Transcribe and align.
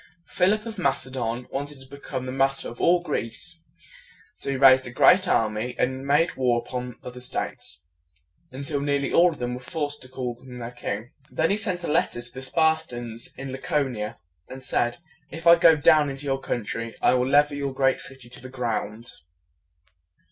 Philip 0.25 0.65
of 0.65 0.79
Mac 0.79 1.05
e 1.05 1.11
don 1.11 1.47
wanted 1.51 1.79
to 1.79 1.87
become 1.87 2.25
the 2.25 2.31
master 2.31 2.67
of 2.67 2.81
all 2.81 3.03
Greece. 3.03 3.61
So 4.35 4.49
he 4.49 4.55
raised 4.57 4.87
a 4.87 4.91
great 4.91 5.27
army, 5.27 5.75
and 5.77 6.07
made 6.07 6.35
war 6.35 6.59
upon 6.59 6.95
the 7.03 7.07
other 7.07 7.21
states, 7.21 7.85
until 8.51 8.79
nearly 8.81 9.13
all 9.13 9.29
of 9.31 9.37
them 9.37 9.53
were 9.53 9.59
forced 9.59 10.01
to 10.01 10.09
call 10.09 10.41
him 10.41 10.57
their 10.57 10.71
king. 10.71 11.11
Then 11.29 11.51
he 11.51 11.55
sent 11.57 11.83
a 11.83 11.87
letter 11.87 12.19
to 12.19 12.33
the 12.33 12.41
Spartans 12.41 13.31
in 13.37 13.51
La 13.51 13.59
co 13.59 13.87
ni 13.87 14.01
a, 14.01 14.17
and 14.49 14.63
said, 14.63 14.97
"If 15.29 15.45
I 15.45 15.55
go 15.55 15.75
down 15.75 16.09
into 16.09 16.23
your 16.25 16.39
country, 16.39 16.95
I 16.99 17.13
will 17.13 17.29
level 17.29 17.55
your 17.55 17.71
great 17.71 17.99
city 17.99 18.27
to 18.27 18.41
the 18.41 18.49
ground." 18.49 19.11